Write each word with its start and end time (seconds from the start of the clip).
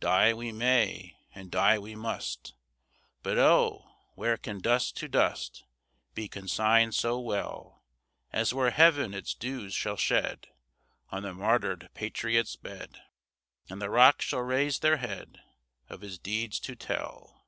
Die 0.00 0.34
we 0.34 0.52
may, 0.52 1.16
and 1.34 1.50
die 1.50 1.78
we 1.78 1.94
must; 1.94 2.52
But, 3.22 3.38
oh, 3.38 3.90
where 4.14 4.36
can 4.36 4.58
dust 4.58 4.94
to 4.98 5.08
dust 5.08 5.64
Be 6.12 6.28
consigned 6.28 6.94
so 6.94 7.18
well, 7.18 7.82
As 8.30 8.52
where 8.52 8.72
Heaven 8.72 9.14
its 9.14 9.32
dews 9.32 9.72
shall 9.72 9.96
shed 9.96 10.48
On 11.08 11.22
the 11.22 11.32
martyred 11.32 11.88
patriot's 11.94 12.56
bed, 12.56 13.00
And 13.70 13.80
the 13.80 13.88
rocks 13.88 14.26
shall 14.26 14.40
raise 14.42 14.80
their 14.80 14.98
head, 14.98 15.40
Of 15.88 16.02
his 16.02 16.18
deeds 16.18 16.60
to 16.60 16.76
tell! 16.76 17.46